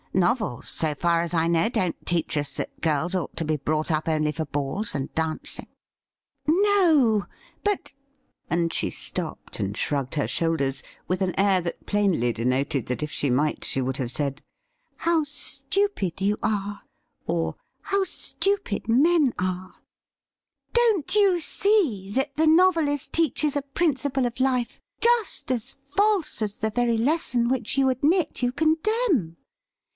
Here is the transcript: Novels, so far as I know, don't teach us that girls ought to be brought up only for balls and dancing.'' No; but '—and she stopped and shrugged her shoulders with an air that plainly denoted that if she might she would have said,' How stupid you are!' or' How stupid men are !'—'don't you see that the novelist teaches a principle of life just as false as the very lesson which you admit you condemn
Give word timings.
Novels, 0.13 0.67
so 0.67 0.93
far 0.93 1.21
as 1.21 1.33
I 1.33 1.47
know, 1.47 1.69
don't 1.69 1.95
teach 2.05 2.35
us 2.35 2.57
that 2.57 2.81
girls 2.81 3.15
ought 3.15 3.37
to 3.37 3.45
be 3.45 3.55
brought 3.55 3.91
up 3.91 4.09
only 4.09 4.31
for 4.33 4.43
balls 4.45 4.93
and 4.93 5.13
dancing.'' 5.13 5.67
No; 6.47 7.27
but 7.63 7.93
'—and 8.49 8.73
she 8.73 8.89
stopped 8.89 9.59
and 9.59 9.77
shrugged 9.77 10.15
her 10.15 10.27
shoulders 10.27 10.83
with 11.07 11.21
an 11.21 11.39
air 11.39 11.61
that 11.61 11.85
plainly 11.85 12.33
denoted 12.33 12.87
that 12.87 13.03
if 13.03 13.11
she 13.11 13.29
might 13.29 13.63
she 13.63 13.79
would 13.79 13.97
have 13.97 14.11
said,' 14.11 14.41
How 15.05 15.23
stupid 15.23 16.19
you 16.19 16.35
are!' 16.43 16.81
or' 17.27 17.55
How 17.91 18.03
stupid 18.03 18.89
men 18.89 19.33
are 19.39 19.75
!'—'don't 20.73 21.13
you 21.15 21.39
see 21.39 22.11
that 22.15 22.35
the 22.35 22.47
novelist 22.47 23.13
teaches 23.13 23.55
a 23.55 23.61
principle 23.61 24.25
of 24.25 24.41
life 24.41 24.81
just 24.99 25.51
as 25.51 25.73
false 25.75 26.41
as 26.41 26.57
the 26.57 26.71
very 26.71 26.97
lesson 26.97 27.47
which 27.47 27.77
you 27.77 27.87
admit 27.87 28.41
you 28.41 28.51
condemn 28.51 29.37